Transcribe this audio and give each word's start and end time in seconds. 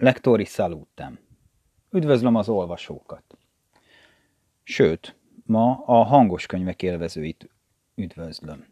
Lektori 0.00 0.44
salutem. 0.44 1.18
Üdvözlöm 1.90 2.34
az 2.34 2.48
olvasókat. 2.48 3.22
Sőt, 4.62 5.16
ma 5.44 5.82
a 5.86 6.02
hangos 6.02 6.46
könyvek 6.46 6.82
élvezőit 6.82 7.48
üdvözlöm. 7.94 8.64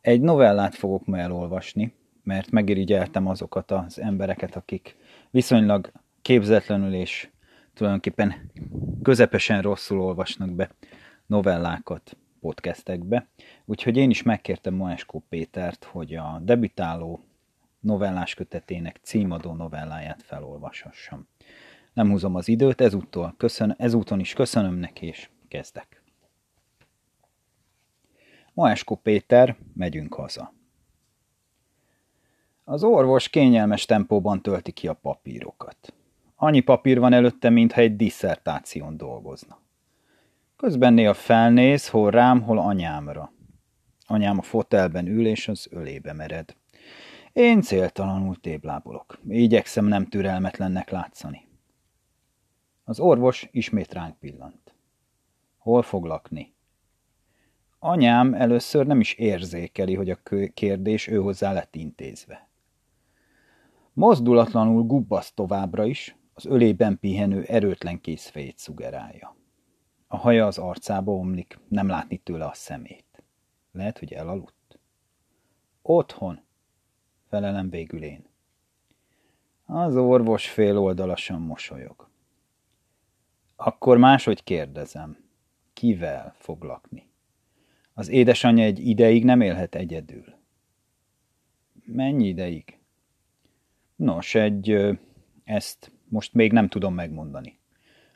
Egy 0.00 0.20
novellát 0.20 0.74
fogok 0.74 1.06
ma 1.06 1.18
elolvasni, 1.18 1.94
mert 2.22 2.50
megirigyeltem 2.50 3.26
azokat 3.26 3.70
az 3.70 4.00
embereket, 4.00 4.56
akik 4.56 4.96
viszonylag 5.30 5.92
képzetlenül 6.22 6.94
és 6.94 7.30
tulajdonképpen 7.74 8.50
közepesen 9.02 9.62
rosszul 9.62 10.00
olvasnak 10.00 10.50
be 10.50 10.70
novellákat 11.26 12.16
podcastekbe. 12.40 13.26
Úgyhogy 13.64 13.96
én 13.96 14.10
is 14.10 14.22
megkértem 14.22 14.74
Moeskó 14.74 15.22
Pétert, 15.28 15.84
hogy 15.84 16.14
a 16.14 16.40
debütáló 16.42 17.24
novellás 17.82 18.34
kötetének 18.34 18.98
címadó 19.02 19.52
novelláját 19.52 20.22
felolvashassam. 20.22 21.28
Nem 21.92 22.10
húzom 22.10 22.34
az 22.34 22.48
időt, 22.48 22.80
ezúttal 22.80 23.34
köszön, 23.36 23.74
ezúton 23.78 24.20
is 24.20 24.32
köszönöm 24.32 24.74
neki, 24.74 25.06
és 25.06 25.28
kezdek. 25.48 26.02
Moeskó 28.54 28.96
Péter, 28.96 29.56
megyünk 29.74 30.14
haza. 30.14 30.52
Az 32.64 32.84
orvos 32.84 33.28
kényelmes 33.28 33.84
tempóban 33.84 34.42
tölti 34.42 34.72
ki 34.72 34.88
a 34.88 34.94
papírokat. 34.94 35.94
Annyi 36.36 36.60
papír 36.60 36.98
van 36.98 37.12
előtte, 37.12 37.50
mintha 37.50 37.80
egy 37.80 37.96
disszertáción 37.96 38.96
dolgozna. 38.96 39.60
Közben 40.56 40.94
néha 40.94 41.14
felnéz, 41.14 41.88
hol 41.88 42.10
rám, 42.10 42.42
hol 42.42 42.58
anyámra. 42.58 43.32
Anyám 44.06 44.38
a 44.38 44.42
fotelben 44.42 45.06
ül, 45.06 45.26
és 45.26 45.48
az 45.48 45.68
ölébe 45.70 46.12
mered. 46.12 46.56
Én 47.32 47.60
céltalanul 47.60 48.40
téblábolok. 48.40 49.18
Igyekszem 49.28 49.84
nem 49.84 50.06
türelmetlennek 50.06 50.90
látszani. 50.90 51.48
Az 52.84 53.00
orvos 53.00 53.48
ismét 53.50 53.92
ránk 53.92 54.18
pillant. 54.18 54.74
Hol 55.58 55.82
fog 55.82 56.04
lakni? 56.04 56.54
Anyám 57.78 58.34
először 58.34 58.86
nem 58.86 59.00
is 59.00 59.14
érzékeli, 59.14 59.94
hogy 59.94 60.10
a 60.10 60.18
kérdés 60.54 61.06
ő 61.06 61.16
hozzá 61.16 61.52
lett 61.52 61.76
intézve. 61.76 62.48
Mozdulatlanul 63.92 64.82
gubbasz 64.82 65.32
továbbra 65.32 65.84
is, 65.84 66.16
az 66.34 66.46
ölében 66.46 66.98
pihenő 66.98 67.42
erőtlen 67.42 68.00
készfejét 68.00 68.58
szugerálja. 68.58 69.36
A 70.06 70.16
haja 70.16 70.46
az 70.46 70.58
arcába 70.58 71.12
omlik, 71.12 71.58
nem 71.68 71.88
látni 71.88 72.16
tőle 72.16 72.44
a 72.44 72.54
szemét. 72.54 73.24
Lehet, 73.72 73.98
hogy 73.98 74.12
elaludt. 74.12 74.78
Otthon, 75.82 76.40
felelem 77.32 77.70
végül 77.70 78.02
én. 78.02 78.24
Az 79.66 79.96
orvos 79.96 80.48
fél 80.48 80.78
oldalasan 80.78 81.40
mosolyog. 81.40 82.08
Akkor 83.56 83.98
máshogy 83.98 84.44
kérdezem, 84.44 85.16
kivel 85.72 86.34
fog 86.38 86.62
lakni? 86.62 87.08
Az 87.94 88.08
édesanyja 88.08 88.64
egy 88.64 88.86
ideig 88.88 89.24
nem 89.24 89.40
élhet 89.40 89.74
egyedül. 89.74 90.24
Mennyi 91.84 92.26
ideig? 92.28 92.78
Nos, 93.96 94.34
egy, 94.34 94.98
ezt 95.44 95.92
most 96.08 96.34
még 96.34 96.52
nem 96.52 96.68
tudom 96.68 96.94
megmondani. 96.94 97.58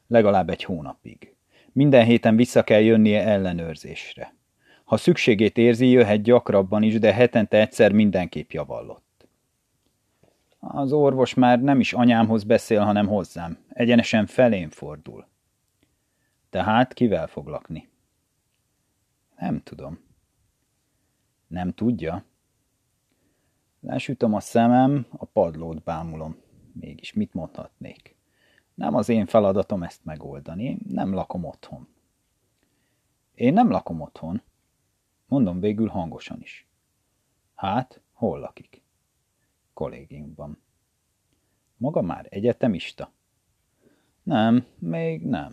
Legalább 0.06 0.50
egy 0.50 0.62
hónapig. 0.64 1.34
Minden 1.72 2.04
héten 2.04 2.36
vissza 2.36 2.62
kell 2.64 2.80
jönnie 2.80 3.24
ellenőrzésre. 3.24 4.34
Ha 4.84 4.96
szükségét 4.96 5.58
érzi, 5.58 5.86
jöhet 5.86 6.22
gyakrabban 6.22 6.82
is, 6.82 6.98
de 6.98 7.12
hetente 7.12 7.60
egyszer 7.60 7.92
mindenképp 7.92 8.50
javallott. 8.50 9.04
Az 10.68 10.92
orvos 10.92 11.34
már 11.34 11.60
nem 11.60 11.80
is 11.80 11.92
anyámhoz 11.92 12.44
beszél, 12.44 12.84
hanem 12.84 13.06
hozzám. 13.06 13.58
Egyenesen 13.68 14.26
felén 14.26 14.70
fordul. 14.70 15.26
Tehát 16.50 16.92
kivel 16.92 17.26
fog 17.26 17.46
lakni? 17.46 17.88
Nem 19.38 19.62
tudom. 19.62 19.98
Nem 21.46 21.72
tudja? 21.72 22.24
Lesütöm 23.80 24.34
a 24.34 24.40
szemem, 24.40 25.06
a 25.10 25.24
padlót 25.24 25.82
bámulom. 25.82 26.36
Mégis 26.72 27.12
mit 27.12 27.34
mondhatnék? 27.34 28.16
Nem 28.74 28.94
az 28.94 29.08
én 29.08 29.26
feladatom 29.26 29.82
ezt 29.82 30.04
megoldani, 30.04 30.78
nem 30.88 31.14
lakom 31.14 31.44
otthon. 31.44 31.88
Én 33.34 33.52
nem 33.52 33.70
lakom 33.70 34.00
otthon. 34.00 34.42
Mondom 35.26 35.60
végül 35.60 35.88
hangosan 35.88 36.40
is. 36.40 36.68
Hát, 37.54 38.00
hol 38.12 38.38
lakik? 38.38 38.84
Kollégiumban. 39.76 40.62
Maga 41.76 42.02
már 42.02 42.26
egyetemista? 42.28 43.12
Nem, 44.22 44.66
még 44.78 45.22
nem. 45.22 45.52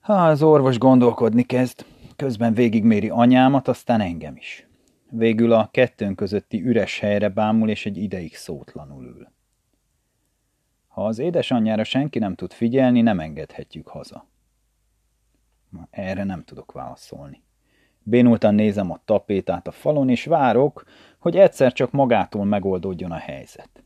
Ha 0.00 0.12
az 0.12 0.42
orvos 0.42 0.78
gondolkodni 0.78 1.42
kezd, 1.42 1.86
közben 2.16 2.54
végigméri 2.54 3.08
anyámat, 3.08 3.68
aztán 3.68 4.00
engem 4.00 4.36
is. 4.36 4.68
Végül 5.10 5.52
a 5.52 5.68
kettőnk 5.70 6.16
közötti 6.16 6.62
üres 6.62 6.98
helyre 6.98 7.28
bámul, 7.28 7.68
és 7.68 7.86
egy 7.86 7.96
ideig 7.96 8.34
szótlanul 8.34 9.04
ül. 9.04 9.28
Ha 10.86 11.06
az 11.06 11.18
édesanyjára 11.18 11.84
senki 11.84 12.18
nem 12.18 12.34
tud 12.34 12.52
figyelni, 12.52 13.00
nem 13.00 13.20
engedhetjük 13.20 13.88
haza. 13.88 14.26
Erre 15.90 16.24
nem 16.24 16.44
tudok 16.44 16.72
válaszolni. 16.72 17.42
Bénultan 18.06 18.54
nézem 18.54 18.90
a 18.90 19.00
tapétát 19.04 19.66
a 19.66 19.70
falon, 19.70 20.08
és 20.08 20.24
várok, 20.24 20.84
hogy 21.24 21.36
egyszer 21.36 21.72
csak 21.72 21.90
magától 21.90 22.44
megoldódjon 22.44 23.10
a 23.12 23.16
helyzet. 23.16 23.84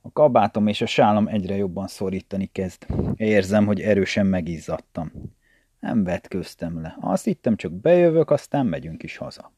A 0.00 0.12
kabátom 0.12 0.66
és 0.66 0.80
a 0.80 0.86
sálam 0.86 1.28
egyre 1.28 1.56
jobban 1.56 1.86
szorítani 1.86 2.46
kezd. 2.46 2.86
Érzem, 3.16 3.66
hogy 3.66 3.80
erősen 3.80 4.26
megizzadtam. 4.26 5.12
Nem 5.80 6.04
vetköztem 6.04 6.80
le. 6.80 6.96
Azt 7.00 7.24
hittem, 7.24 7.56
csak 7.56 7.72
bejövök, 7.72 8.30
aztán 8.30 8.66
megyünk 8.66 9.02
is 9.02 9.16
haza. 9.16 9.52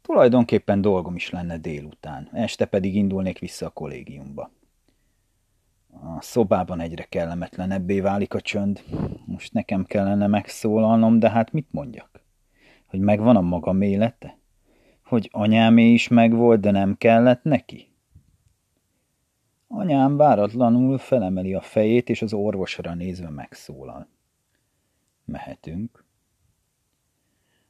Tulajdonképpen 0.00 0.80
dolgom 0.80 1.14
is 1.14 1.30
lenne 1.30 1.58
délután, 1.58 2.28
este 2.32 2.64
pedig 2.64 2.94
indulnék 2.94 3.38
vissza 3.38 3.66
a 3.66 3.70
kollégiumba. 3.70 4.50
A 5.90 6.22
szobában 6.22 6.80
egyre 6.80 7.04
kellemetlenebbé 7.04 8.00
válik 8.00 8.34
a 8.34 8.40
csönd. 8.40 8.82
Most 9.24 9.52
nekem 9.52 9.84
kellene 9.84 10.26
megszólalnom, 10.26 11.18
de 11.18 11.30
hát 11.30 11.52
mit 11.52 11.68
mondjak? 11.70 12.24
Hogy 12.86 13.00
megvan 13.00 13.36
a 13.36 13.40
magam 13.40 13.82
élete? 13.82 14.40
Hogy 15.12 15.28
anyámé 15.32 15.92
is 15.92 16.08
megvolt, 16.08 16.60
de 16.60 16.70
nem 16.70 16.96
kellett 16.96 17.42
neki? 17.42 17.92
Anyám 19.68 20.16
váratlanul 20.16 20.98
felemeli 20.98 21.54
a 21.54 21.60
fejét, 21.60 22.08
és 22.08 22.22
az 22.22 22.32
orvosra 22.32 22.94
nézve 22.94 23.30
megszólal. 23.30 24.08
Mehetünk. 25.24 26.04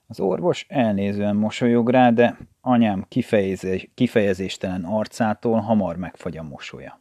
Az 0.07 0.21
orvos 0.21 0.67
elnézően 0.69 1.37
mosolyog 1.37 1.89
rá, 1.89 2.11
de 2.11 2.39
anyám 2.61 3.05
kifejezés, 3.09 3.91
kifejezéstelen 3.95 4.85
arcától 4.85 5.61
hamar 5.61 5.97
megfagy 5.97 6.37
a 6.37 6.43
mosolya. 6.43 7.01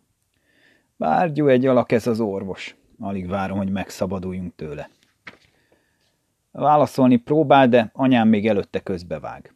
Bárgyú 0.95 1.47
egy 1.47 1.65
alak 1.65 1.91
ez 1.91 2.07
az 2.07 2.19
orvos. 2.19 2.75
Alig 2.99 3.27
várom, 3.27 3.57
hogy 3.57 3.71
megszabaduljunk 3.71 4.55
tőle. 4.55 4.89
Válaszolni 6.51 7.15
próbál, 7.15 7.67
de 7.67 7.89
anyám 7.93 8.27
még 8.27 8.47
előtte 8.47 8.79
közbevág. 8.79 9.53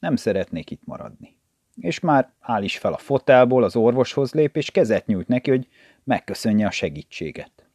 Nem 0.00 0.16
szeretnék 0.16 0.70
itt 0.70 0.84
maradni. 0.84 1.36
És 1.74 2.00
már 2.00 2.32
áll 2.40 2.62
is 2.62 2.78
fel 2.78 2.92
a 2.92 2.98
fotelból, 2.98 3.64
az 3.64 3.76
orvoshoz 3.76 4.32
lép, 4.32 4.56
és 4.56 4.70
kezet 4.70 5.06
nyújt 5.06 5.28
neki, 5.28 5.50
hogy 5.50 5.68
megköszönje 6.04 6.66
a 6.66 6.70
segítséget. 6.70 7.68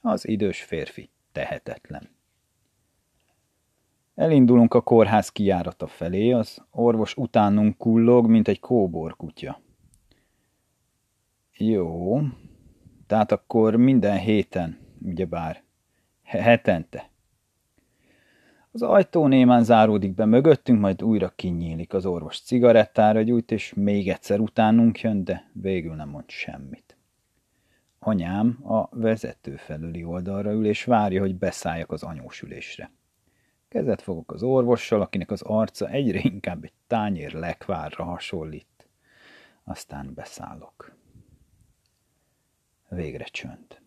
Az 0.00 0.28
idős 0.28 0.62
férfi 0.62 1.10
tehetetlen. 1.32 2.08
Elindulunk 4.14 4.74
a 4.74 4.80
kórház 4.80 5.28
kijárata 5.28 5.86
felé, 5.86 6.30
az 6.30 6.64
orvos 6.70 7.16
utánunk 7.16 7.76
kullog, 7.76 8.26
mint 8.26 8.48
egy 8.48 8.60
kóbor 8.60 9.16
kutya. 9.16 9.60
Jó, 11.56 12.20
tehát 13.06 13.32
akkor 13.32 13.76
minden 13.76 14.18
héten, 14.18 14.78
ugyebár, 15.02 15.62
hetente. 16.22 17.10
Az 18.74 18.82
ajtó 18.82 19.26
némán 19.26 19.64
záródik 19.64 20.14
be 20.14 20.24
mögöttünk, 20.24 20.80
majd 20.80 21.02
újra 21.02 21.28
kinyílik 21.28 21.92
az 21.92 22.06
orvos 22.06 22.40
cigarettára 22.40 23.22
gyújt, 23.22 23.50
és 23.50 23.74
még 23.74 24.08
egyszer 24.08 24.40
utánunk 24.40 25.00
jön, 25.00 25.24
de 25.24 25.50
végül 25.52 25.94
nem 25.94 26.08
mond 26.08 26.30
semmit. 26.30 26.96
Anyám 27.98 28.58
a 28.62 28.88
vezető 28.90 29.56
felüli 29.56 30.04
oldalra 30.04 30.52
ül, 30.52 30.66
és 30.66 30.84
várja, 30.84 31.20
hogy 31.20 31.34
beszálljak 31.36 31.90
az 31.90 32.02
anyósülésre. 32.02 32.90
Kezet 33.68 34.02
fogok 34.02 34.32
az 34.32 34.42
orvossal, 34.42 35.00
akinek 35.00 35.30
az 35.30 35.42
arca 35.42 35.88
egyre 35.88 36.20
inkább 36.22 36.64
egy 36.64 36.72
tányér 36.86 37.32
lekvárra 37.32 38.04
hasonlít. 38.04 38.88
Aztán 39.64 40.14
beszállok. 40.14 40.96
Végre 42.88 43.24
csönd. 43.24 43.83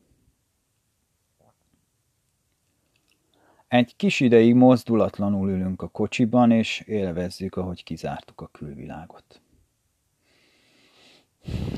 Egy 3.67 3.95
kis 3.95 4.19
ideig 4.19 4.55
mozdulatlanul 4.55 5.49
ülünk 5.49 5.81
a 5.81 5.87
kocsiban, 5.87 6.51
és 6.51 6.79
élvezzük, 6.79 7.55
ahogy 7.55 7.83
kizártuk 7.83 8.41
a 8.41 8.47
külvilágot. 8.47 9.41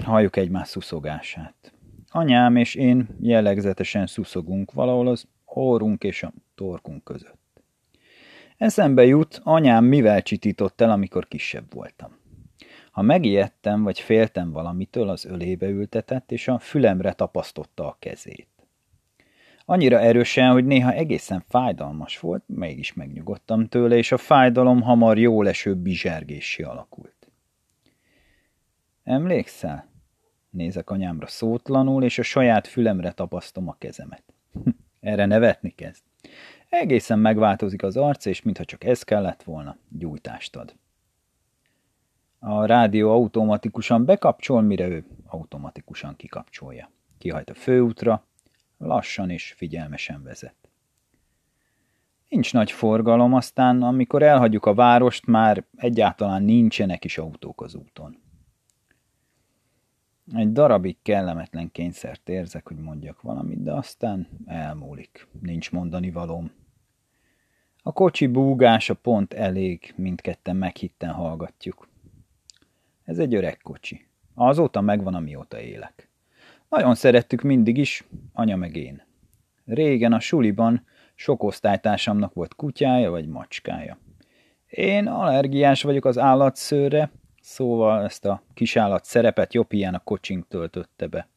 halljuk 0.04 0.36
egymás 0.36 0.68
szuszogását. 0.68 1.74
Anyám 2.10 2.56
és 2.56 2.76
én 2.76 3.08
jellegzetesen 3.22 4.08
szuszogunk 4.08 4.72
valahol 4.72 5.08
az 5.08 5.28
orrunk 5.46 6.04
és 6.04 6.24
a 6.24 6.34
torkunk 6.56 7.04
között. 7.04 7.64
Eszembe 8.58 9.06
jut, 9.06 9.42
anyám 9.44 9.86
mivel 9.86 10.22
csitított 10.22 10.82
el, 10.82 10.92
amikor 10.92 11.28
kisebb 11.28 11.74
voltam. 11.74 12.18
Ha 12.92 13.02
megijedtem 13.02 13.84
vagy 13.84 14.00
féltem 14.00 14.52
valamitől, 14.52 15.10
az 15.10 15.26
ölébe 15.26 15.68
ültetett, 15.68 16.32
és 16.32 16.48
a 16.48 16.60
fülemre 16.60 17.14
tapasztotta 17.14 17.88
a 17.88 17.98
kezét. 18.00 18.49
Annyira 19.70 20.00
erősen, 20.00 20.52
hogy 20.52 20.66
néha 20.66 20.92
egészen 20.92 21.44
fájdalmas 21.48 22.20
volt, 22.20 22.44
mégis 22.46 22.94
megnyugodtam 22.94 23.68
tőle, 23.68 23.96
és 23.96 24.12
a 24.12 24.18
fájdalom 24.18 24.82
hamar 24.82 25.18
jól 25.18 25.48
eső 25.48 25.76
bizsergésé 25.76 26.64
alakult. 26.64 27.32
Emlékszel? 29.04 29.90
Nézek 30.50 30.90
anyámra 30.90 31.28
szótlanul, 31.28 32.04
és 32.04 32.20
a 32.20 32.24
saját 32.24 32.68
fülemre 32.68 33.12
tapasztom 33.12 33.68
a 33.68 33.76
kezemet. 33.78 34.24
Erre 35.00 35.26
nevetni 35.26 35.70
kezd. 35.70 36.04
Egészen 36.70 37.20
megváltozik 37.20 37.84
az 37.84 37.98
arc, 37.98 38.26
és 38.26 38.42
mintha 38.42 38.66
csak 38.66 38.84
ez 38.84 39.04
kellett 39.04 39.44
volna, 39.44 39.78
gyújtást 39.90 40.56
ad. 40.56 40.76
A 42.40 42.66
rádió 42.66 43.12
automatikusan 43.12 44.06
bekapcsol, 44.06 44.62
mire 44.62 44.88
ő 44.88 45.06
automatikusan 45.26 46.16
kikapcsolja. 46.16 46.92
Kihajt 47.18 47.50
a 47.50 47.54
főútra, 47.54 48.28
lassan 48.80 49.30
és 49.30 49.54
figyelmesen 49.58 50.24
vezet. 50.24 50.56
Nincs 52.30 52.54
nagy 52.54 52.72
forgalom, 52.72 53.34
aztán 53.34 53.82
amikor 53.82 54.24
elhagyjuk 54.24 54.66
a 54.66 54.74
várost, 54.74 55.26
már 55.26 55.66
egyáltalán 55.76 56.44
nincsenek 56.44 57.06
is 57.06 57.18
autók 57.18 57.62
az 57.62 57.76
úton. 57.76 58.18
Egy 60.34 60.52
darabig 60.52 60.98
kellemetlen 61.02 61.72
kényszert 61.72 62.30
érzek, 62.30 62.68
hogy 62.68 62.78
mondjak 62.78 63.22
valamit, 63.22 63.64
de 63.64 63.74
aztán 63.74 64.28
elmúlik. 64.46 65.28
Nincs 65.42 65.72
mondani 65.72 66.12
valóm. 66.12 66.52
A 67.84 67.92
kocsi 67.92 68.28
búgása 68.28 68.94
pont 68.94 69.34
elég, 69.34 69.94
mindketten 69.96 70.56
meghitten 70.56 71.12
hallgatjuk. 71.12 71.88
Ez 73.04 73.20
egy 73.20 73.36
öreg 73.36 73.58
kocsi. 73.58 74.06
Azóta 74.34 74.82
megvan, 74.82 75.16
amióta 75.16 75.60
élek. 75.60 76.09
Nagyon 76.70 76.96
szerettük 76.96 77.42
mindig 77.42 77.78
is, 77.78 78.04
anya 78.34 78.56
meg 78.56 78.76
én. 78.76 79.04
Régen 79.66 80.14
a 80.14 80.20
suliban 80.20 80.86
sok 81.16 81.44
osztálytársamnak 81.44 82.34
volt 82.34 82.56
kutyája 82.56 83.10
vagy 83.10 83.28
macskája. 83.28 83.98
Én 84.68 85.08
allergiás 85.08 85.84
vagyok 85.84 86.06
az 86.06 86.18
állatszőre, 86.18 87.12
szóval 87.42 88.04
ezt 88.04 88.26
a 88.26 88.44
kisállat 88.54 89.06
szerepet 89.06 89.54
jobb 89.54 89.72
ilyen 89.72 89.94
a 89.94 90.00
kocsink 90.04 90.48
töltötte 90.48 91.08
be. 91.08 91.28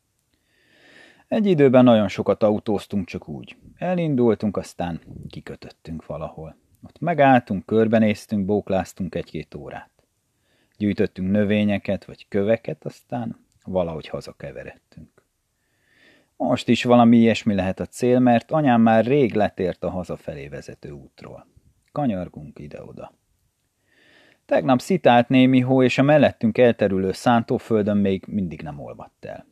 Egy 1.28 1.46
időben 1.46 1.84
nagyon 1.84 2.08
sokat 2.08 2.42
autóztunk 2.42 3.06
csak 3.06 3.28
úgy. 3.28 3.56
Elindultunk, 3.76 4.56
aztán 4.56 5.00
kikötöttünk 5.28 6.06
valahol. 6.06 6.56
Ott 6.82 6.98
megálltunk, 7.00 7.66
körbenéztünk, 7.66 8.44
bókláztunk 8.44 9.14
egy-két 9.14 9.54
órát. 9.54 9.90
Gyűjtöttünk 10.76 11.30
növényeket 11.30 12.04
vagy 12.04 12.28
köveket, 12.28 12.84
aztán 12.84 13.36
valahogy 13.64 14.08
hazakeveredtünk. 14.08 15.11
Most 16.42 16.68
is 16.68 16.84
valami 16.84 17.16
ilyesmi 17.16 17.54
lehet 17.54 17.80
a 17.80 17.86
cél, 17.86 18.18
mert 18.18 18.50
anyám 18.50 18.80
már 18.80 19.04
rég 19.04 19.34
letért 19.34 19.84
a 19.84 19.90
hazafelé 19.90 20.48
vezető 20.48 20.90
útról. 20.90 21.46
Kanyargunk 21.92 22.58
ide-oda. 22.58 23.14
Tegnap 24.44 24.80
szitált 24.80 25.28
némi 25.28 25.60
hó, 25.60 25.82
és 25.82 25.98
a 25.98 26.02
mellettünk 26.02 26.58
elterülő 26.58 27.12
szántóföldön 27.12 27.96
még 27.96 28.24
mindig 28.26 28.62
nem 28.62 28.80
olvadt 28.80 29.24
el. 29.24 29.46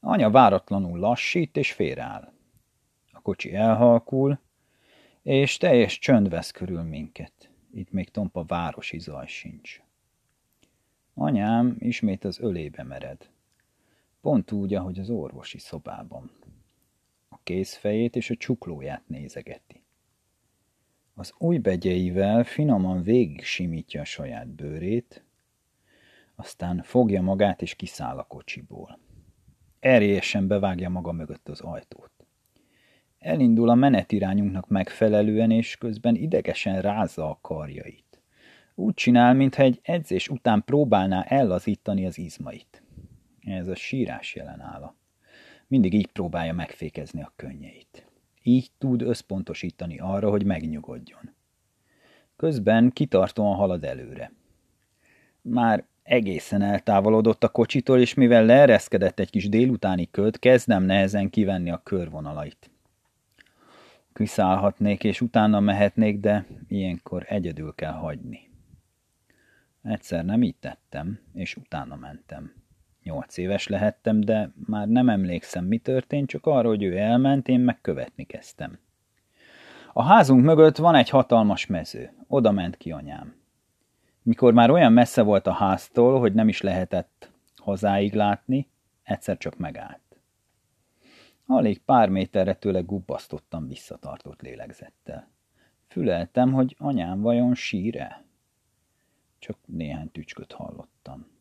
Anya 0.00 0.30
váratlanul 0.30 0.98
lassít 0.98 1.56
és 1.56 1.72
félreáll. 1.72 2.32
A 3.12 3.20
kocsi 3.20 3.54
elhalkul, 3.54 4.40
és 5.22 5.56
teljes 5.56 5.98
csönd 5.98 6.28
vesz 6.28 6.50
körül 6.50 6.82
minket. 6.82 7.50
Itt 7.72 7.90
még 7.90 8.10
tompa 8.10 8.44
városi 8.44 8.98
zaj 8.98 9.26
sincs. 9.26 9.82
Anyám 11.14 11.76
ismét 11.78 12.24
az 12.24 12.40
ölébe 12.40 12.82
mered. 12.82 13.30
Pont 14.28 14.52
úgy, 14.52 14.74
ahogy 14.74 14.98
az 14.98 15.10
orvosi 15.10 15.58
szobában. 15.58 16.30
A 17.28 17.38
kézfejét 17.42 18.16
és 18.16 18.30
a 18.30 18.36
csuklóját 18.36 19.02
nézegeti. 19.06 19.82
Az 21.14 21.34
új 21.38 21.58
begyeivel 21.58 22.44
finoman 22.44 23.02
végig 23.02 23.44
simítja 23.44 24.00
a 24.00 24.04
saját 24.04 24.48
bőrét, 24.48 25.24
aztán 26.34 26.82
fogja 26.82 27.22
magát 27.22 27.62
és 27.62 27.74
kiszáll 27.74 28.18
a 28.18 28.22
kocsiból. 28.24 28.98
Erélyesen 29.80 30.46
bevágja 30.46 30.88
maga 30.88 31.12
mögött 31.12 31.48
az 31.48 31.60
ajtót. 31.60 32.26
Elindul 33.18 33.68
a 33.68 33.74
menetirányunknak 33.74 34.68
megfelelően, 34.68 35.50
és 35.50 35.76
közben 35.76 36.14
idegesen 36.14 36.80
rázza 36.80 37.30
a 37.30 37.38
karjait. 37.40 38.22
Úgy 38.74 38.94
csinál, 38.94 39.34
mintha 39.34 39.62
egy 39.62 39.80
edzés 39.82 40.28
után 40.28 40.64
próbálná 40.64 41.22
ellazítani 41.22 42.06
az 42.06 42.18
izmait. 42.18 42.82
Ez 43.50 43.68
a 43.68 43.74
sírás 43.74 44.34
jelen 44.34 44.60
álla. 44.60 44.96
Mindig 45.66 45.94
így 45.94 46.06
próbálja 46.06 46.52
megfékezni 46.52 47.22
a 47.22 47.32
könnyeit. 47.36 48.06
Így 48.42 48.70
tud 48.78 49.02
összpontosítani 49.02 49.98
arra, 49.98 50.30
hogy 50.30 50.44
megnyugodjon. 50.44 51.34
Közben 52.36 52.90
kitartóan 52.90 53.56
halad 53.56 53.84
előre. 53.84 54.32
Már 55.42 55.84
egészen 56.02 56.62
eltávolodott 56.62 57.44
a 57.44 57.48
kocsitól, 57.48 58.00
és 58.00 58.14
mivel 58.14 58.44
leereszkedett 58.44 59.18
egy 59.18 59.30
kis 59.30 59.48
délutáni 59.48 60.10
köd, 60.10 60.38
kezdem 60.38 60.82
nehezen 60.82 61.30
kivenni 61.30 61.70
a 61.70 61.82
körvonalait. 61.82 62.70
Kiszállhatnék, 64.12 65.04
és 65.04 65.20
utána 65.20 65.60
mehetnék, 65.60 66.20
de 66.20 66.46
ilyenkor 66.68 67.24
egyedül 67.28 67.74
kell 67.74 67.92
hagyni. 67.92 68.50
Egyszer 69.82 70.24
nem 70.24 70.42
így 70.42 70.56
tettem, 70.56 71.20
és 71.34 71.56
utána 71.56 71.96
mentem. 71.96 72.52
Nyolc 73.08 73.36
éves 73.36 73.66
lehettem, 73.66 74.20
de 74.20 74.52
már 74.66 74.88
nem 74.88 75.08
emlékszem, 75.08 75.64
mi 75.64 75.78
történt, 75.78 76.28
csak 76.28 76.46
arra, 76.46 76.68
hogy 76.68 76.82
ő 76.82 76.96
elment, 76.96 77.48
én 77.48 77.60
meg 77.60 77.80
követni 77.80 78.24
kezdtem. 78.24 78.78
A 79.92 80.02
házunk 80.02 80.44
mögött 80.44 80.76
van 80.76 80.94
egy 80.94 81.08
hatalmas 81.08 81.66
mező. 81.66 82.12
Oda 82.26 82.52
ment 82.52 82.76
ki 82.76 82.92
anyám. 82.92 83.34
Mikor 84.22 84.52
már 84.52 84.70
olyan 84.70 84.92
messze 84.92 85.22
volt 85.22 85.46
a 85.46 85.52
háztól, 85.52 86.18
hogy 86.18 86.32
nem 86.32 86.48
is 86.48 86.60
lehetett 86.60 87.30
hozzáig 87.56 88.14
látni, 88.14 88.68
egyszer 89.02 89.36
csak 89.36 89.56
megállt. 89.56 90.20
Alig 91.46 91.78
pár 91.78 92.08
méterre 92.08 92.54
tőle 92.54 92.80
gubbasztottam 92.80 93.68
visszatartott 93.68 94.40
lélegzettel. 94.42 95.28
Füleltem, 95.86 96.52
hogy 96.52 96.76
anyám 96.78 97.20
vajon 97.20 97.54
síre? 97.54 98.24
Csak 99.38 99.58
néhány 99.66 100.10
tücsköt 100.10 100.52
hallottam 100.52 101.36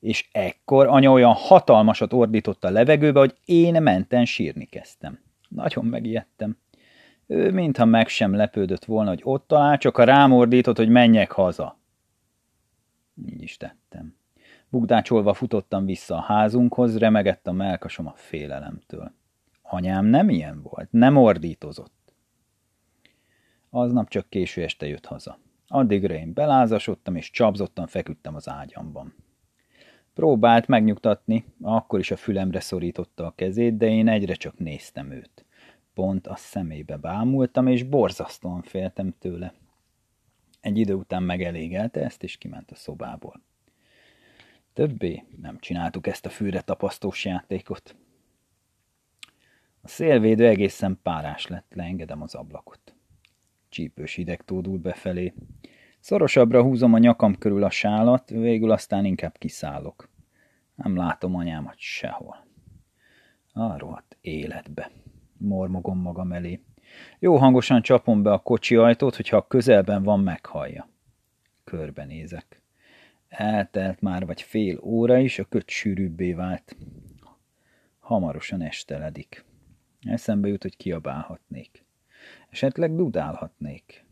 és 0.00 0.28
ekkor 0.32 0.86
anya 0.86 1.10
olyan 1.10 1.32
hatalmasat 1.32 2.12
ordított 2.12 2.64
a 2.64 2.70
levegőbe, 2.70 3.18
hogy 3.18 3.34
én 3.44 3.82
menten 3.82 4.24
sírni 4.24 4.64
kezdtem. 4.64 5.18
Nagyon 5.48 5.84
megijedtem. 5.84 6.58
Ő 7.26 7.50
mintha 7.50 7.84
meg 7.84 8.08
sem 8.08 8.34
lepődött 8.34 8.84
volna, 8.84 9.08
hogy 9.08 9.20
ott 9.22 9.46
talál, 9.46 9.78
csak 9.78 9.98
a 9.98 10.04
rám 10.04 10.32
ordított, 10.32 10.76
hogy 10.76 10.88
menjek 10.88 11.32
haza. 11.32 11.78
Így 13.26 13.42
is 13.42 13.56
tettem. 13.56 14.16
Bugdácsolva 14.68 15.34
futottam 15.34 15.84
vissza 15.84 16.16
a 16.16 16.20
házunkhoz, 16.20 16.98
remegett 16.98 17.46
a 17.46 17.52
melkasom 17.52 18.06
a 18.06 18.12
félelemtől. 18.16 19.12
Anyám 19.62 20.04
nem 20.04 20.28
ilyen 20.28 20.62
volt, 20.62 20.88
nem 20.90 21.16
ordítozott. 21.16 22.14
Aznap 23.70 24.08
csak 24.08 24.28
késő 24.28 24.62
este 24.62 24.86
jött 24.86 25.06
haza. 25.06 25.38
Addigra 25.66 26.14
én 26.14 26.32
belázasodtam, 26.32 27.16
és 27.16 27.30
csapzottan 27.30 27.86
feküdtem 27.86 28.34
az 28.34 28.48
ágyamban. 28.48 29.14
Próbált 30.14 30.66
megnyugtatni, 30.66 31.44
akkor 31.60 31.98
is 31.98 32.10
a 32.10 32.16
fülemre 32.16 32.60
szorította 32.60 33.26
a 33.26 33.34
kezét, 33.34 33.76
de 33.76 33.88
én 33.88 34.08
egyre 34.08 34.34
csak 34.34 34.58
néztem 34.58 35.10
őt. 35.10 35.44
Pont 35.94 36.26
a 36.26 36.36
szemébe 36.36 36.96
bámultam, 36.96 37.66
és 37.66 37.82
borzasztóan 37.82 38.62
féltem 38.62 39.14
tőle. 39.18 39.54
Egy 40.60 40.78
idő 40.78 40.94
után 40.94 41.22
megelégelte 41.22 42.04
ezt, 42.04 42.22
és 42.22 42.36
kiment 42.36 42.70
a 42.70 42.74
szobából. 42.74 43.42
Többé 44.72 45.24
nem 45.40 45.58
csináltuk 45.58 46.06
ezt 46.06 46.26
a 46.26 46.30
fűre 46.30 46.60
tapasztós 46.60 47.24
játékot. 47.24 47.96
A 49.80 49.88
szélvédő 49.88 50.46
egészen 50.46 50.98
párás 51.02 51.46
lett, 51.46 51.72
leengedem 51.74 52.22
az 52.22 52.34
ablakot. 52.34 52.94
Csípős 53.68 54.14
hideg 54.14 54.44
tódul 54.44 54.78
befelé. 54.78 55.34
Szorosabbra 56.00 56.62
húzom 56.62 56.94
a 56.94 56.98
nyakam 56.98 57.38
körül 57.38 57.64
a 57.64 57.70
sálat, 57.70 58.30
végül 58.30 58.70
aztán 58.70 59.04
inkább 59.04 59.38
kiszállok. 59.38 60.08
Nem 60.74 60.96
látom 60.96 61.34
anyámat 61.34 61.78
sehol. 61.78 62.46
A 63.52 63.78
rohadt 63.78 64.16
életbe. 64.20 64.90
Mormogom 65.38 65.98
magam 65.98 66.32
elé. 66.32 66.60
Jó 67.18 67.36
hangosan 67.36 67.82
csapom 67.82 68.22
be 68.22 68.32
a 68.32 68.38
kocsi 68.38 68.76
ajtót, 68.76 69.16
hogyha 69.16 69.36
a 69.36 69.46
közelben 69.46 70.02
van, 70.02 70.20
meghallja. 70.20 70.88
Körbenézek. 71.64 72.62
Eltelt 73.28 74.00
már 74.00 74.26
vagy 74.26 74.42
fél 74.42 74.78
óra 74.82 75.18
is, 75.18 75.38
a 75.38 75.44
köt 75.44 75.68
sűrűbbé 75.68 76.32
vált. 76.32 76.76
Hamarosan 77.98 78.62
esteledik. 78.62 79.44
Eszembe 80.00 80.48
jut, 80.48 80.62
hogy 80.62 80.76
kiabálhatnék. 80.76 81.84
Esetleg 82.50 82.96
dudálhatnék. 82.96 84.04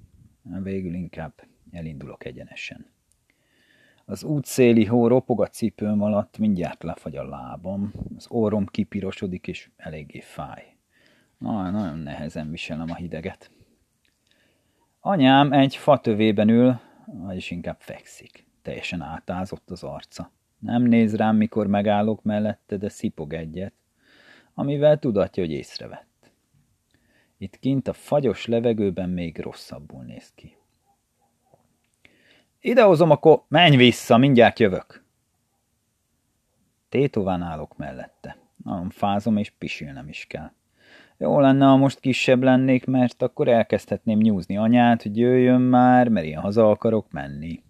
Végül 0.63 0.95
inkább 0.95 1.33
elindulok 1.73 2.25
egyenesen. 2.25 2.87
Az 4.05 4.25
útszéli 4.25 4.85
hó 4.85 5.07
ropog 5.07 5.41
a 5.41 5.47
cipőm 5.47 6.03
alatt, 6.03 6.39
mindjárt 6.39 6.83
lefagy 6.83 7.17
a 7.17 7.29
lábam, 7.29 7.93
az 8.17 8.27
orrom 8.29 8.67
kipirosodik, 8.67 9.47
és 9.47 9.71
eléggé 9.77 10.21
fáj. 10.21 10.77
Na, 11.39 11.71
nagyon 11.71 11.99
nehezen 11.99 12.51
viselem 12.51 12.91
a 12.91 12.95
hideget. 12.95 13.51
Anyám 15.01 15.53
egy 15.53 15.77
fatövében 15.77 16.49
ül, 16.49 16.81
vagyis 17.07 17.51
inkább 17.51 17.81
fekszik. 17.81 18.47
Teljesen 18.63 19.01
átázott 19.01 19.71
az 19.71 19.83
arca. 19.83 20.33
Nem 20.59 20.83
néz 20.83 21.17
rám, 21.17 21.37
mikor 21.37 21.67
megállok 21.67 22.23
mellette, 22.23 22.77
de 22.77 22.89
szipog 22.89 23.33
egyet, 23.33 23.75
amivel 24.55 24.99
tudatja, 24.99 25.43
hogy 25.43 25.53
észrevett. 25.53 26.33
Itt 27.39 27.59
kint 27.59 27.89
a 27.89 27.93
fagyos 27.93 28.47
levegőben 28.47 29.11
még 29.11 29.39
rosszabbul 29.39 30.05
néz 30.05 30.33
ki. 30.35 30.58
Idehozom, 32.61 33.11
akkor 33.11 33.45
menj 33.49 33.77
vissza, 33.77 34.17
mindjárt 34.17 34.59
jövök. 34.59 35.05
Tétován 36.89 37.43
állok 37.43 37.77
mellette. 37.77 38.37
Nagyon 38.65 38.91
fázom, 38.91 39.37
és 39.37 39.51
pisilnem 39.51 40.09
is 40.09 40.27
kell. 40.27 40.51
Jó 41.17 41.41
lenne, 41.41 41.67
ha 41.67 41.77
most 41.77 42.01
kisebb 42.01 42.43
lennék, 42.43 42.85
mert 42.85 43.23
akkor 43.23 43.49
elkezdhetném 43.49 44.19
nyúzni 44.19 44.57
anyát, 44.57 45.03
hogy 45.03 45.19
jöjjön 45.19 45.61
már, 45.61 46.09
mert 46.09 46.27
én 46.27 46.39
haza 46.39 46.71
akarok 46.71 47.11
menni. 47.11 47.63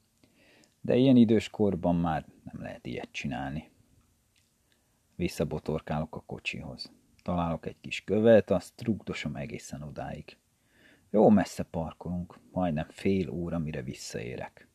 De 0.80 0.96
ilyen 0.96 1.16
idős 1.16 1.48
korban 1.48 1.96
már 1.96 2.24
nem 2.52 2.62
lehet 2.62 2.86
ilyet 2.86 3.08
csinálni. 3.10 3.70
Visszabotorkálok 5.16 6.16
a 6.16 6.22
kocsihoz. 6.26 6.92
Találok 7.22 7.66
egy 7.66 7.76
kis 7.80 8.04
követ, 8.04 8.50
azt 8.50 8.82
rugdosom 8.82 9.36
egészen 9.36 9.82
odáig. 9.82 10.36
Jó 11.10 11.28
messze 11.28 11.62
parkolunk, 11.62 12.38
majdnem 12.52 12.86
fél 12.90 13.30
óra, 13.30 13.58
mire 13.58 13.82
visszaérek. 13.82 14.68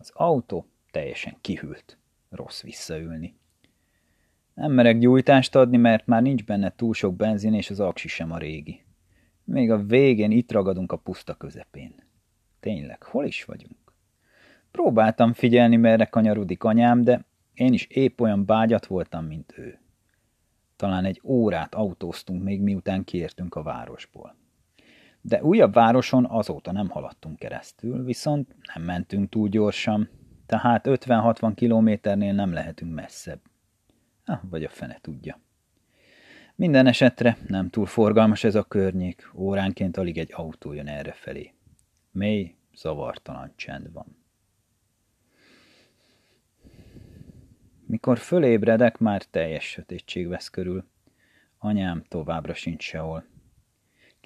Az 0.00 0.10
autó 0.14 0.66
teljesen 0.90 1.36
kihűlt. 1.40 1.98
Rossz 2.28 2.62
visszaülni. 2.62 3.36
Nem 4.54 4.72
merek 4.72 4.98
gyújtást 4.98 5.54
adni, 5.54 5.76
mert 5.76 6.06
már 6.06 6.22
nincs 6.22 6.44
benne 6.44 6.74
túl 6.74 6.94
sok 6.94 7.16
benzin, 7.16 7.54
és 7.54 7.70
az 7.70 7.80
aksi 7.80 8.08
sem 8.08 8.32
a 8.32 8.38
régi. 8.38 8.84
Még 9.44 9.70
a 9.70 9.82
végén 9.82 10.30
itt 10.30 10.52
ragadunk 10.52 10.92
a 10.92 10.96
puszta 10.96 11.34
közepén. 11.34 11.94
Tényleg, 12.60 13.02
hol 13.02 13.24
is 13.24 13.44
vagyunk? 13.44 13.92
Próbáltam 14.70 15.32
figyelni, 15.32 15.76
merre 15.76 16.04
kanyarodik 16.04 16.64
anyám, 16.64 17.04
de 17.04 17.24
én 17.54 17.72
is 17.72 17.86
épp 17.86 18.20
olyan 18.20 18.44
bágyat 18.44 18.86
voltam, 18.86 19.24
mint 19.24 19.54
ő. 19.56 19.80
Talán 20.76 21.04
egy 21.04 21.20
órát 21.24 21.74
autóztunk 21.74 22.42
még 22.42 22.60
miután 22.60 23.04
kiértünk 23.04 23.54
a 23.54 23.62
városból. 23.62 24.34
De 25.20 25.42
újabb 25.42 25.74
városon 25.74 26.26
azóta 26.26 26.72
nem 26.72 26.88
haladtunk 26.88 27.38
keresztül, 27.38 28.04
viszont 28.04 28.54
nem 28.74 28.84
mentünk 28.84 29.28
túl 29.28 29.48
gyorsan, 29.48 30.08
tehát 30.46 30.86
50-60 30.88 31.52
kilométernél 31.54 32.32
nem 32.32 32.52
lehetünk 32.52 32.94
messzebb. 32.94 33.40
Ah, 34.24 34.40
vagy 34.50 34.64
a 34.64 34.68
fene 34.68 34.98
tudja. 35.00 35.40
Minden 36.54 36.86
esetre 36.86 37.36
nem 37.46 37.70
túl 37.70 37.86
forgalmas 37.86 38.44
ez 38.44 38.54
a 38.54 38.62
környék, 38.62 39.30
óránként 39.34 39.96
alig 39.96 40.18
egy 40.18 40.32
autó 40.34 40.72
jön 40.72 40.88
erre 40.88 41.12
felé. 41.12 41.54
Mély, 42.10 42.54
zavartalan 42.74 43.52
csend 43.56 43.92
van. 43.92 44.16
Mikor 47.86 48.18
fölébredek, 48.18 48.98
már 48.98 49.22
teljes 49.22 49.64
sötétség 49.64 50.28
vesz 50.28 50.48
körül. 50.48 50.84
Anyám 51.58 52.04
továbbra 52.08 52.54
sincs 52.54 52.82
sehol. 52.82 53.24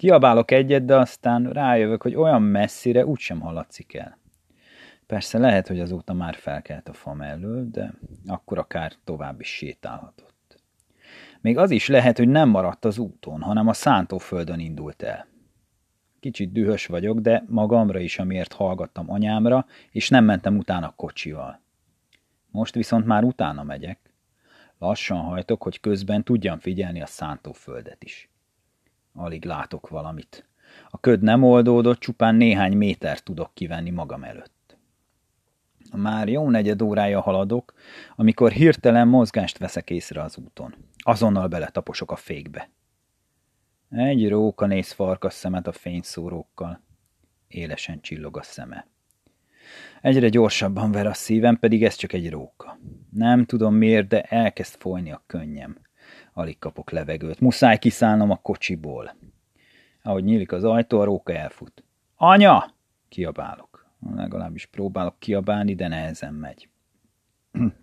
Kiabálok 0.03 0.51
egyet, 0.51 0.85
de 0.85 0.95
aztán 0.97 1.49
rájövök, 1.49 2.01
hogy 2.01 2.15
olyan 2.15 2.41
messzire 2.41 3.05
úgysem 3.05 3.39
hallatszik 3.39 3.93
el. 3.93 4.17
Persze 5.05 5.37
lehet, 5.37 5.67
hogy 5.67 5.79
azóta 5.79 6.13
már 6.13 6.35
felkelt 6.35 6.89
a 6.89 6.93
fa 6.93 7.13
mellől, 7.13 7.69
de 7.71 7.93
akkor 8.27 8.57
akár 8.57 8.93
tovább 9.03 9.39
is 9.39 9.47
sétálhatott. 9.47 10.57
Még 11.41 11.57
az 11.57 11.71
is 11.71 11.87
lehet, 11.87 12.17
hogy 12.17 12.27
nem 12.27 12.49
maradt 12.49 12.85
az 12.85 12.97
úton, 12.97 13.41
hanem 13.41 13.67
a 13.67 13.73
szántóföldön 13.73 14.59
indult 14.59 15.03
el. 15.03 15.27
Kicsit 16.19 16.51
dühös 16.51 16.85
vagyok, 16.85 17.19
de 17.19 17.43
magamra 17.47 17.99
is, 17.99 18.19
amiért 18.19 18.53
hallgattam 18.53 19.11
anyámra, 19.11 19.65
és 19.91 20.09
nem 20.09 20.25
mentem 20.25 20.57
utána 20.57 20.93
kocsival. 20.95 21.61
Most 22.51 22.73
viszont 22.73 23.05
már 23.05 23.23
utána 23.23 23.63
megyek. 23.63 23.99
Lassan 24.77 25.19
hajtok, 25.19 25.63
hogy 25.63 25.79
közben 25.79 26.23
tudjam 26.23 26.59
figyelni 26.59 27.01
a 27.01 27.05
szántóföldet 27.05 28.03
is. 28.03 28.32
Alig 29.13 29.45
látok 29.45 29.89
valamit. 29.89 30.47
A 30.89 30.99
köd 30.99 31.21
nem 31.21 31.43
oldódott, 31.43 31.99
csupán 31.99 32.35
néhány 32.35 32.77
méter 32.77 33.19
tudok 33.19 33.53
kivenni 33.53 33.89
magam 33.89 34.23
előtt. 34.23 34.77
Már 35.95 36.27
jó 36.27 36.49
negyed 36.49 36.81
órája 36.81 37.21
haladok, 37.21 37.73
amikor 38.15 38.51
hirtelen 38.51 39.07
mozgást 39.07 39.57
veszek 39.57 39.89
észre 39.89 40.21
az 40.21 40.37
úton. 40.37 40.75
Azonnal 40.97 41.47
beletaposok 41.47 42.11
a 42.11 42.15
fékbe. 42.15 42.69
Egy 43.89 44.29
róka 44.29 44.65
néz 44.65 44.91
farkas 44.91 45.33
szemet 45.33 45.67
a 45.67 45.71
fényszórókkal. 45.71 46.81
Élesen 47.47 48.01
csillog 48.01 48.37
a 48.37 48.43
szeme. 48.43 48.87
Egyre 50.01 50.29
gyorsabban 50.29 50.91
ver 50.91 51.07
a 51.07 51.13
szívem, 51.13 51.59
pedig 51.59 51.83
ez 51.83 51.95
csak 51.95 52.13
egy 52.13 52.29
róka. 52.29 52.79
Nem 53.09 53.45
tudom 53.45 53.75
miért, 53.75 54.07
de 54.07 54.21
elkezd 54.21 54.75
folyni 54.79 55.11
a 55.11 55.23
könnyem. 55.27 55.77
Alig 56.33 56.59
kapok 56.59 56.91
levegőt. 56.91 57.39
Muszáj 57.39 57.77
kiszállnom 57.77 58.31
a 58.31 58.35
kocsiból. 58.35 59.15
Ahogy 60.01 60.23
nyílik 60.23 60.51
az 60.51 60.63
ajtó, 60.63 60.99
a 60.99 61.03
róka 61.03 61.33
elfut. 61.33 61.83
Anya! 62.15 62.73
Kiabálok. 63.09 63.85
Legalábbis 64.15 64.65
próbálok 64.65 65.19
kiabálni, 65.19 65.75
de 65.75 65.87
nehezen 65.87 66.33
megy. 66.33 66.69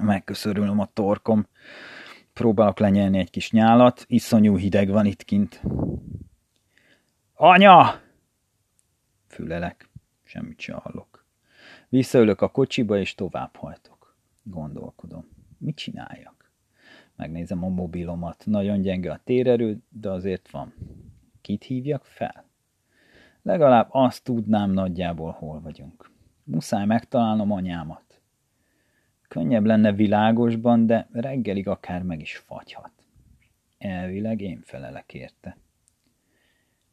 Megköszörülöm 0.00 0.80
a 0.80 0.86
torkom. 0.86 1.46
Próbálok 2.32 2.78
lenyelni 2.78 3.18
egy 3.18 3.30
kis 3.30 3.50
nyálat. 3.50 4.04
Iszonyú 4.06 4.56
hideg 4.56 4.88
van 4.88 5.06
itt 5.06 5.22
kint. 5.22 5.62
Anya! 7.34 8.00
Fülelek. 9.26 9.88
Semmit 10.24 10.60
sem 10.60 10.78
hallok. 10.78 11.24
Visszaülök 11.88 12.40
a 12.40 12.48
kocsiba, 12.48 12.98
és 12.98 13.14
tovább 13.14 13.56
hajtok. 13.56 14.16
Gondolkodom. 14.42 15.28
Mit 15.58 15.76
csináljak? 15.76 16.35
Megnézem 17.16 17.64
a 17.64 17.68
mobilomat. 17.68 18.42
Nagyon 18.46 18.80
gyenge 18.80 19.12
a 19.12 19.20
térerő, 19.24 19.82
de 19.88 20.10
azért 20.10 20.50
van. 20.50 20.74
Kit 21.40 21.64
hívjak 21.64 22.04
fel? 22.04 22.44
Legalább 23.42 23.88
azt 23.90 24.24
tudnám 24.24 24.70
nagyjából, 24.70 25.30
hol 25.30 25.60
vagyunk. 25.60 26.10
Muszáj 26.44 26.86
megtalálnom 26.86 27.52
anyámat. 27.52 28.20
Könnyebb 29.28 29.64
lenne 29.64 29.92
világosban, 29.92 30.86
de 30.86 31.08
reggelig 31.12 31.68
akár 31.68 32.02
meg 32.02 32.20
is 32.20 32.36
fagyhat. 32.36 32.90
Elvileg 33.78 34.40
én 34.40 34.60
felelek 34.62 35.14
érte. 35.14 35.56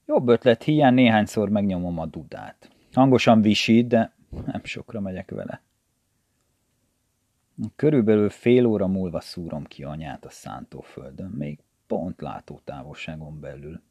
Jobb 0.05 0.27
ötlet 0.27 0.63
hiány 0.63 0.93
néhányszor 0.93 1.49
megnyomom 1.49 1.99
a 1.99 2.05
dudát. 2.05 2.69
Hangosan 2.91 3.41
visít, 3.41 3.87
de 3.87 4.13
nem 4.45 4.63
sokra 4.63 4.99
megyek 4.99 5.31
vele. 5.31 5.61
Körülbelül 7.75 8.29
fél 8.29 8.65
óra 8.65 8.87
múlva 8.87 9.19
szúrom 9.19 9.63
ki 9.63 9.83
anyát 9.83 10.25
a 10.25 10.29
szántóföldön, 10.29 11.29
még 11.29 11.59
pont 11.87 12.21
látótávolságon 12.21 13.39
belül. 13.39 13.81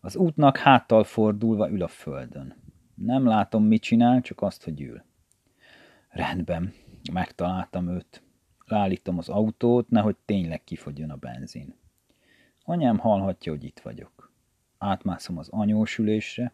Az 0.00 0.16
útnak 0.16 0.56
háttal 0.56 1.04
fordulva 1.04 1.70
ül 1.70 1.82
a 1.82 1.88
földön. 1.88 2.54
Nem 2.94 3.26
látom, 3.26 3.64
mit 3.64 3.82
csinál, 3.82 4.20
csak 4.20 4.42
azt, 4.42 4.64
hogy 4.64 4.80
ül. 4.80 5.02
Rendben, 6.08 6.72
megtaláltam 7.12 7.88
őt. 7.88 8.22
Leállítom 8.64 9.18
az 9.18 9.28
autót, 9.28 9.88
nehogy 9.88 10.16
tényleg 10.24 10.64
kifogjon 10.64 11.10
a 11.10 11.16
benzin. 11.16 11.74
Anyám 12.64 12.98
hallhatja, 12.98 13.52
hogy 13.52 13.64
itt 13.64 13.80
vagyok. 13.80 14.32
Átmászom 14.78 15.38
az 15.38 15.48
anyósülésre, 15.48 16.52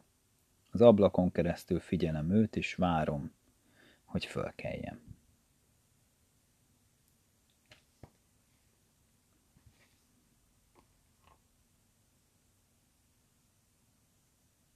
az 0.70 0.80
ablakon 0.80 1.32
keresztül 1.32 1.80
figyelem 1.80 2.30
őt, 2.30 2.56
és 2.56 2.74
várom, 2.74 3.32
hogy 4.04 4.24
fölkeljem. 4.24 5.07